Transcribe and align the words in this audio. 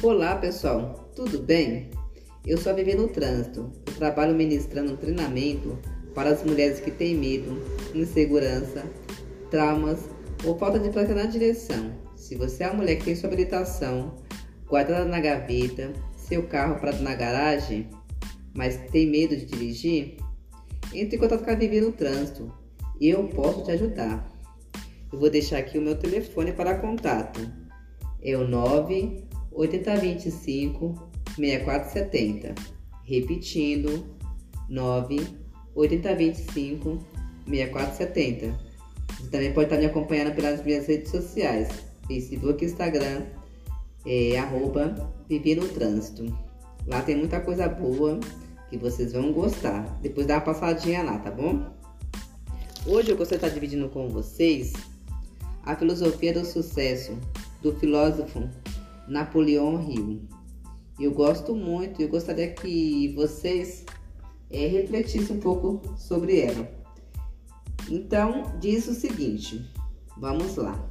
Olá 0.00 0.36
pessoal, 0.36 1.10
tudo 1.16 1.40
bem? 1.40 1.90
Eu 2.46 2.56
sou 2.56 2.70
a 2.70 2.74
Vivi 2.74 2.94
no 2.94 3.08
Trânsito. 3.08 3.72
Eu 3.84 3.94
trabalho 3.94 4.32
ministrando 4.32 4.92
um 4.92 4.96
treinamento 4.96 5.76
para 6.14 6.30
as 6.30 6.44
mulheres 6.44 6.78
que 6.78 6.92
têm 6.92 7.16
medo, 7.16 7.60
insegurança, 7.92 8.84
traumas 9.50 10.08
ou 10.44 10.56
falta 10.56 10.78
de 10.78 10.90
prática 10.90 11.16
na 11.16 11.26
direção. 11.26 11.92
Se 12.14 12.36
você 12.36 12.62
é 12.62 12.68
uma 12.68 12.76
mulher 12.76 12.94
que 12.94 13.06
tem 13.06 13.16
sua 13.16 13.26
habilitação 13.26 14.14
guardada 14.68 15.04
na 15.04 15.18
gaveta, 15.18 15.92
seu 16.16 16.44
carro 16.46 16.78
parado 16.78 17.02
na 17.02 17.16
garagem, 17.16 17.90
mas 18.54 18.76
tem 18.92 19.10
medo 19.10 19.36
de 19.36 19.46
dirigir, 19.46 20.16
entre 20.94 21.16
em 21.16 21.18
contato 21.18 21.42
com 21.42 21.50
a 21.50 21.56
Vivi 21.56 21.80
no 21.80 21.90
Trânsito 21.90 22.52
eu 23.00 23.26
posso 23.28 23.64
te 23.64 23.72
ajudar. 23.72 24.32
Eu 25.12 25.18
vou 25.18 25.28
deixar 25.28 25.58
aqui 25.58 25.76
o 25.76 25.82
meu 25.82 25.96
telefone 25.96 26.52
para 26.52 26.78
contato. 26.78 27.40
É 28.22 28.36
o 28.36 28.46
9 28.46 29.26
8025 29.58 30.94
6470. 31.34 32.54
Repetindo, 33.04 34.04
9 34.68 35.26
8025 35.74 36.98
6470. 37.46 38.68
Você 39.18 39.30
também 39.30 39.52
pode 39.52 39.66
estar 39.66 39.78
me 39.78 39.86
acompanhando 39.86 40.34
pelas 40.34 40.64
minhas 40.64 40.86
redes 40.86 41.10
sociais, 41.10 41.68
Facebook 42.06 42.64
e 42.64 42.68
Instagram, 42.68 43.26
é, 44.06 44.38
arroba 44.38 45.12
no 45.28 45.68
Trânsito. 45.68 46.24
Lá 46.86 47.02
tem 47.02 47.16
muita 47.16 47.40
coisa 47.40 47.68
boa 47.68 48.20
que 48.70 48.78
vocês 48.78 49.12
vão 49.12 49.32
gostar. 49.32 49.98
Depois 50.00 50.26
dá 50.26 50.34
uma 50.34 50.40
passadinha 50.42 51.02
lá, 51.02 51.18
tá 51.18 51.30
bom? 51.30 51.66
Hoje 52.86 53.10
eu 53.10 53.16
gostaria 53.16 53.40
de 53.40 53.46
estar 53.46 53.48
dividindo 53.48 53.88
com 53.88 54.08
vocês 54.08 54.72
a 55.64 55.74
filosofia 55.74 56.32
do 56.32 56.44
sucesso 56.46 57.18
do 57.60 57.74
filósofo 57.74 58.48
Napoleão 59.08 59.80
Hill. 59.80 60.28
Eu 61.00 61.12
gosto 61.12 61.54
muito, 61.54 62.02
eu 62.02 62.08
gostaria 62.08 62.52
que 62.52 63.14
vocês 63.14 63.86
é, 64.50 64.66
refletissem 64.66 65.36
um 65.36 65.40
pouco 65.40 65.96
sobre 65.96 66.40
ela. 66.40 66.68
Então, 67.88 68.42
diz 68.60 68.86
o 68.86 68.94
seguinte: 68.94 69.70
vamos 70.16 70.56
lá. 70.56 70.88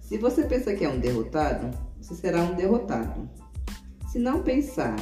Se 0.00 0.18
você 0.18 0.42
pensa 0.44 0.74
que 0.74 0.84
é 0.84 0.88
um 0.88 0.98
derrotado, 0.98 1.70
você 1.98 2.14
será 2.14 2.42
um 2.42 2.54
derrotado. 2.54 3.28
Se 4.10 4.18
não 4.18 4.42
pensar 4.42 4.96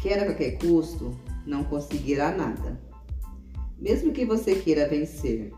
que 0.00 0.08
era 0.08 0.22
a 0.22 0.26
qualquer 0.26 0.58
custo, 0.58 1.18
não 1.46 1.64
conseguirá 1.64 2.36
nada. 2.36 2.80
Mesmo 3.78 4.12
que 4.12 4.24
você 4.24 4.56
queira 4.56 4.88
vencer, 4.88 5.52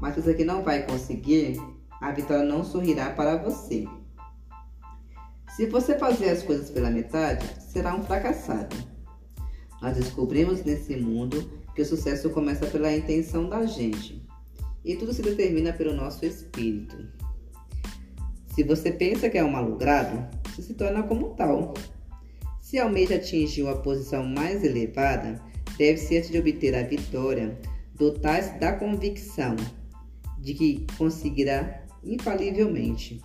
mas 0.00 0.16
você 0.16 0.34
que 0.34 0.44
não 0.44 0.62
vai 0.62 0.84
conseguir, 0.84 1.60
a 2.00 2.10
vitória 2.10 2.44
não 2.44 2.64
sorrirá 2.64 3.10
para 3.10 3.36
você. 3.36 3.86
Se 5.56 5.66
você 5.66 5.98
fazer 5.98 6.30
as 6.30 6.42
coisas 6.42 6.70
pela 6.70 6.90
metade, 6.90 7.46
será 7.60 7.94
um 7.94 8.02
fracassado. 8.02 8.74
Nós 9.82 9.96
descobrimos 9.96 10.64
nesse 10.64 10.96
mundo 10.96 11.50
que 11.74 11.82
o 11.82 11.84
sucesso 11.84 12.30
começa 12.30 12.66
pela 12.66 12.94
intenção 12.94 13.48
da 13.48 13.66
gente 13.66 14.26
e 14.82 14.96
tudo 14.96 15.12
se 15.12 15.20
determina 15.20 15.72
pelo 15.72 15.94
nosso 15.94 16.24
espírito. 16.24 16.96
Se 18.54 18.62
você 18.62 18.92
pensa 18.92 19.28
que 19.28 19.36
é 19.36 19.44
um 19.44 19.50
malogrado, 19.50 20.26
você 20.48 20.62
se 20.62 20.74
torna 20.74 21.02
como 21.02 21.34
tal. 21.34 21.74
Se 22.60 22.78
almeja 22.78 23.16
atingir 23.16 23.62
uma 23.62 23.76
posição 23.76 24.24
mais 24.24 24.64
elevada, 24.64 25.38
deve-se 25.76 26.16
antes 26.16 26.30
de 26.30 26.38
obter 26.38 26.74
a 26.74 26.82
vitória, 26.82 27.60
dotar-se 27.94 28.58
da 28.58 28.72
convicção 28.72 29.56
de 30.38 30.54
que 30.54 30.86
conseguirá 30.96 31.84
infalivelmente. 32.02 33.20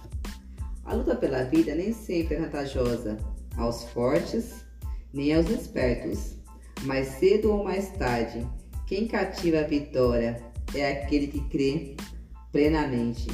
A 0.87 0.93
luta 0.93 1.15
pela 1.17 1.43
vida 1.43 1.75
nem 1.75 1.93
sempre 1.93 2.35
é 2.35 2.39
vantajosa 2.39 3.17
aos 3.57 3.83
fortes 3.89 4.65
nem 5.13 5.33
aos 5.33 5.49
espertos, 5.49 6.35
mas 6.83 7.07
cedo 7.19 7.51
ou 7.51 7.63
mais 7.63 7.89
tarde, 7.91 8.47
quem 8.85 9.05
cativa 9.05 9.59
a 9.59 9.63
vitória 9.63 10.41
é 10.73 10.91
aquele 10.91 11.27
que 11.27 11.41
crê 11.49 11.95
plenamente. 12.53 13.27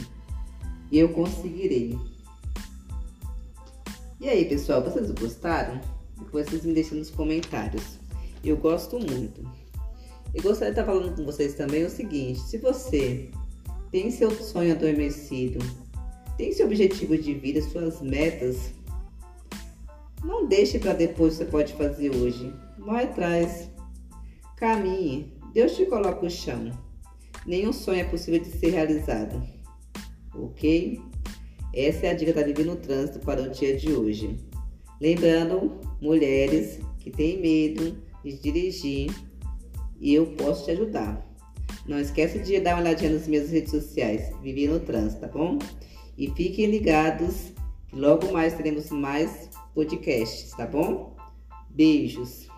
Eu 0.92 1.10
conseguirei. 1.10 1.96
E 4.20 4.30
aí, 4.30 4.46
pessoal, 4.46 4.84
vocês 4.84 5.12
gostaram? 5.12 5.80
Vocês 6.32 6.66
me 6.66 6.74
deixam 6.74 6.98
nos 6.98 7.12
comentários. 7.12 8.00
Eu 8.44 8.58
gosto 8.58 8.98
muito. 8.98 9.48
E 10.34 10.42
gostaria 10.42 10.74
de 10.74 10.80
estar 10.80 10.92
falando 10.92 11.16
com 11.16 11.24
vocês 11.24 11.54
também 11.54 11.86
o 11.86 11.90
seguinte: 11.90 12.40
se 12.40 12.58
você 12.58 13.30
tem 13.92 14.10
seu 14.10 14.32
sonho 14.32 14.74
adormecido 14.74 15.60
tem 16.38 16.52
seu 16.52 16.66
objetivo 16.66 17.18
de 17.18 17.34
vida, 17.34 17.62
suas 17.62 18.02
metas. 18.02 18.74
Não 20.24 20.48
deixe 20.48 20.80
para 20.80 20.94
depois 20.94 21.36
você 21.36 21.46
pode 21.46 21.74
fazer 21.74 22.16
hoje. 22.16 22.54
Vai 22.80 23.06
atrás. 23.06 23.70
Caminhe. 24.58 25.34
Deus 25.54 25.76
te 25.76 25.86
coloca 25.86 26.26
o 26.26 26.30
chão. 26.30 26.72
Nenhum 27.46 27.74
sonho 27.74 28.02
é 28.02 28.06
possível 28.06 28.40
de 28.40 28.50
ser 28.50 28.70
realizado. 28.70 29.42
Ok? 30.34 31.02
Essa 31.74 32.08
é 32.08 32.12
a 32.12 32.14
dica 32.14 32.34
da 32.34 32.44
Vivi 32.44 32.64
no 32.64 32.76
Trânsito 32.76 33.20
para 33.20 33.42
o 33.42 33.50
dia 33.50 33.76
de 33.76 33.92
hoje. 33.92 34.40
Lembrando, 35.02 35.80
mulheres 36.02 36.80
que 37.00 37.12
têm 37.12 37.42
medo 37.42 37.98
de 38.24 38.38
dirigir, 38.40 39.12
eu 40.02 40.28
posso 40.38 40.66
te 40.66 40.72
ajudar. 40.72 41.28
Não 41.88 42.00
esquece 42.00 42.40
de 42.40 42.60
dar 42.60 42.76
uma 42.76 42.82
olhadinha 42.82 43.12
nas 43.12 43.28
minhas 43.28 43.50
redes 43.50 43.72
sociais, 43.72 44.32
Vivi 44.42 44.68
no 44.68 44.80
Trânsito, 44.80 45.22
tá 45.22 45.28
bom? 45.28 45.60
E 46.18 46.30
fiquem 46.32 46.68
ligados, 46.68 47.52
logo 47.92 48.32
mais 48.32 48.54
teremos 48.54 48.90
mais 48.92 49.50
podcasts, 49.74 50.52
tá 50.52 50.66
bom? 50.66 51.16
Beijos! 51.70 52.53